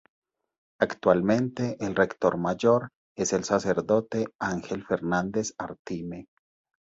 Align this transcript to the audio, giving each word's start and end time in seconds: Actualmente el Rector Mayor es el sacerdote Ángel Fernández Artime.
Actualmente 0.79 1.77
el 1.79 1.95
Rector 1.95 2.35
Mayor 2.37 2.89
es 3.15 3.33
el 3.33 3.43
sacerdote 3.43 4.25
Ángel 4.39 4.83
Fernández 4.83 5.53
Artime. 5.59 6.25